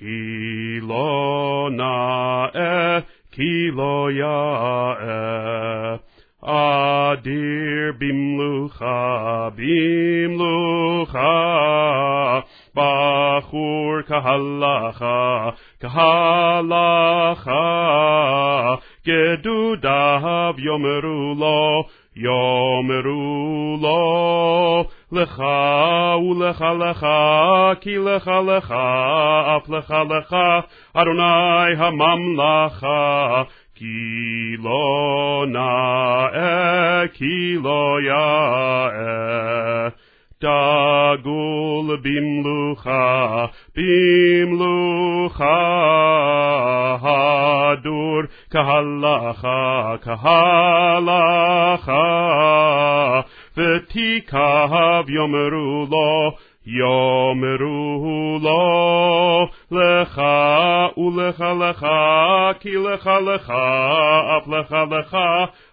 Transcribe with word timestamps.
כי 0.00 0.80
לא 0.82 1.68
נאה, 1.72 2.98
כי 3.32 3.70
לא 3.72 4.08
יאה. 4.10 5.96
אדיר 6.44 7.92
במלוכה, 7.98 9.48
במלוכה, 9.56 11.20
בחור 12.74 14.02
כהלכה, 14.06 15.50
כהלכה, 15.80 17.54
גדודיו 19.06 20.54
יאמרו 20.58 21.34
לו, 21.38 21.84
יאמרו 22.16 23.78
לו, 23.82 24.84
לך 25.12 25.42
ולך 26.28 26.64
לך, 26.80 27.06
כי 27.80 27.98
לך 27.98 28.30
לך, 28.46 28.74
אף 29.56 29.68
לך 29.68 29.94
לך, 30.10 30.36
אדוני 30.94 31.72
הממלכה, 31.76 33.42
כי 33.74 34.56
לא 34.62 35.44
נאה, 35.48 37.02
כי 37.12 37.56
לא 37.62 37.96
יאה. 38.06 39.88
דגול 40.42 41.96
במלוכה, 42.02 43.46
במלוכה, 43.76 45.46
הדור 47.02 48.22
כהלכה, 48.50 49.94
כהלכה, 50.02 50.40
ותיקב 53.60 55.04
יאמרו 55.08 55.86
לו, 55.90 56.32
יאמרו 56.66 58.38
לו, 58.42 59.48
לך 59.70 60.22
ולך 60.96 61.44
לך, 61.60 61.86
כי 62.60 62.76
לך 62.76 63.10
לך, 63.26 63.50
אף 64.36 64.48
לך 64.48 64.76
לך, 64.90 65.16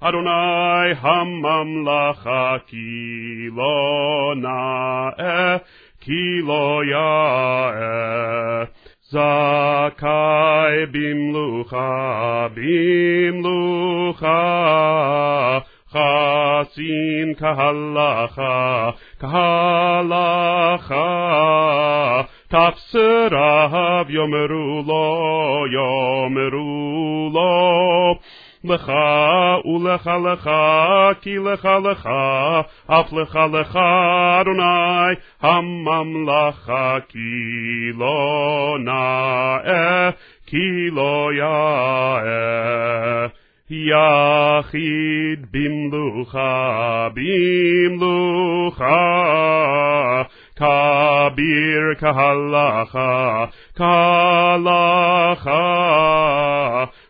אדוני 0.00 0.92
הממלכה, 1.00 2.56
כי 2.66 2.76
לא 3.56 4.34
נאה, 4.36 5.56
כי 6.00 6.40
לא 6.46 6.80
יאה. 6.90 8.64
זכאי 9.14 10.86
במלוכה, 10.90 12.46
במלוכה, 12.54 14.38
חסין 16.64 17.34
כהלכה, 17.38 18.90
כהלכה, 19.20 19.42
תפסריו 22.48 24.06
יאמרו 24.08 24.82
לו, 24.86 25.64
יאמרו 25.72 27.30
לו, 27.34 28.14
לך 28.64 28.92
ולך 29.64 30.10
לך, 30.24 30.50
כי 31.20 31.38
לך 31.38 31.68
לך, 31.84 32.08
אף 32.86 33.12
לך 33.12 33.38
לך, 33.52 33.78
אדוני, 34.40 35.14
הממלכה, 35.40 36.96
כי 37.08 37.18
לא 37.98 38.76
נאה, 38.84 40.10
כי 40.46 40.90
לא 40.92 41.30
יאה. 41.38 43.26
יחיד 43.70 45.46
במלוכה, 45.52 47.08
במלוכה, 47.14 48.82
כביר 50.56 51.94
כהלכה, 51.98 53.44
כהלכה, 53.76 55.54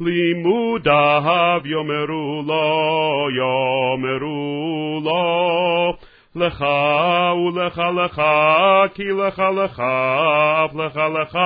לימודיו 0.00 1.60
יאמרו 1.64 2.42
לו, 2.46 3.28
יאמרו 3.36 5.00
לו, 5.04 5.96
לך 6.36 6.64
ולך 7.46 7.82
לך, 7.96 8.22
כי 8.94 9.02
לך 9.02 9.38
לך, 9.38 9.82
אף 10.64 10.74
לך 10.74 10.96
לך, 10.96 11.38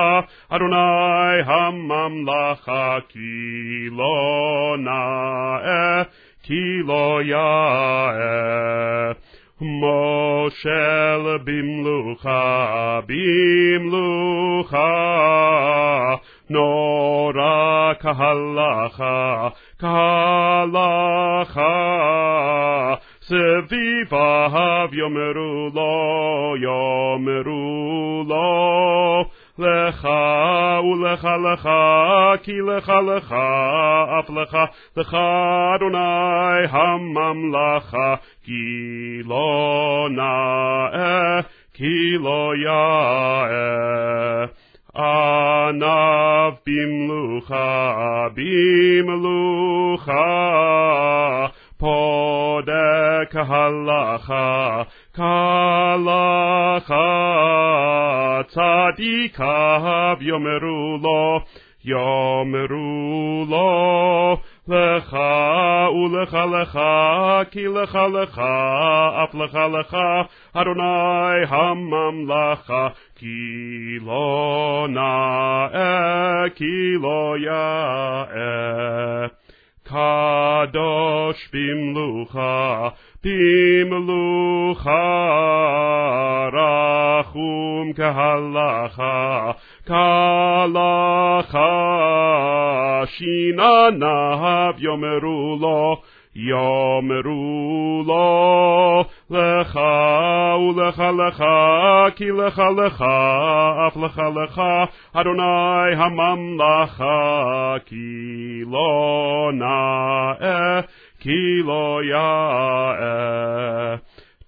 אדוני 0.49 1.41
הממלכה, 1.45 2.97
כי 3.09 3.19
לא 3.91 4.75
נאה, 4.79 6.03
כי 6.43 6.83
לא 6.87 7.19
יאה. 7.23 8.13
מושל 9.63 11.37
במלוכה, 11.43 12.99
במלוכה, 13.07 14.85
נורא 16.49 17.93
כהלכה, 17.99 19.47
כהלכה, 19.79 21.63
סביביו 23.27 24.89
יאמרו 24.93 25.69
לו, 25.73 26.55
יאמרו 26.61 28.23
לו, 28.27 29.25
לך 29.59 30.07
ולך 30.83 31.27
לך, 31.45 31.69
כי 32.43 32.51
לך 32.51 32.93
לך, 33.15 33.35
אף 34.19 34.29
לך, 34.29 34.57
לך 34.97 35.17
אדוני 35.75 36.65
הממלכה, 36.69 38.15
כי 38.43 39.23
לא 39.25 40.07
נאה, 40.11 41.39
כי 41.73 42.17
לא 42.19 42.53
יאה. 42.65 44.45
ענב 44.95 46.53
במלוכה, 46.67 48.27
במלוכה, 48.35 50.13
פודה 51.83 53.19
כהלכה, 53.29 54.83
כהלכה, 55.13 56.91
צדיקיו 58.47 60.17
יאמרו 60.21 60.97
לו, 61.01 61.39
יאמרו 61.85 63.45
לו, 63.49 64.37
לך 64.67 65.17
ולך 65.93 66.37
לך, 66.51 66.79
כי 67.51 67.67
לך 67.67 67.99
לך, 68.13 68.41
אף 69.23 69.35
לך 69.35 69.59
לך, 69.79 69.97
אדוני 70.53 71.43
הממלכה, 71.47 72.87
כי 73.15 73.27
לא 74.05 74.87
נאה, 74.89 76.43
כי 76.55 76.93
לא 77.01 77.35
יאה. 77.39 79.42
קדוש 79.83 81.49
במלוכה, 81.53 82.89
במלוכה, 83.23 84.89
רחום 86.53 87.93
כהלכה, 87.93 89.51
כהלכה, 89.85 91.61
שינניו 93.05 94.73
יאמרו 94.77 95.57
לו, 95.61 96.01
יאמרו 96.35 98.03
לו, 98.07 99.03
לך 99.31 99.79
ולך 100.59 101.03
לך, 101.27 101.43
כי 102.15 102.31
לך 102.31 102.61
לך, 102.77 103.05
אף 103.87 103.97
לך 103.97 104.21
לך, 104.35 104.61
אדוני 105.13 105.95
הממלכה, 105.95 107.75
כי 107.85 108.61
לא 108.71 109.12
נאה, 109.51 110.81
כי 111.19 111.61
לא 111.65 111.99
יאה. 112.03 113.95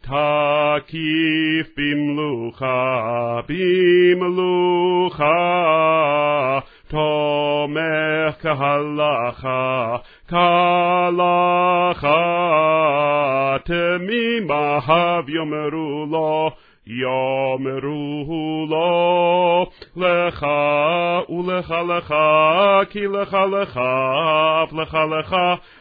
תקיף 0.06 1.68
במלוכה, 1.78 3.40
במלוכה, 3.50 5.30
תומך 6.88 8.36
כהלכה, 8.42 9.96
כהלכה, 10.28 11.18
תמימיו 13.64 15.24
יאמרו 15.28 16.06
לו, 16.12 16.52
יאמרו 16.88 18.66
לו, 18.70 19.66
לך 19.98 20.46
ולך 21.30 21.76
לך, 21.88 22.16
כי 22.90 23.08
לך 23.08 23.38
לך, 23.52 23.80
אף 24.64 24.74
לך 24.74 24.98
לך, 25.20 25.36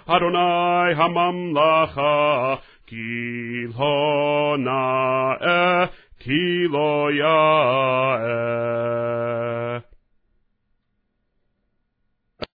אדוני 0.07 0.95
הממלכה, 0.97 2.55
כי 2.87 2.97
לא 3.79 4.57
נאה, 4.59 5.85
כי 6.21 6.69
לא 6.71 7.09
יאה. 7.13 8.84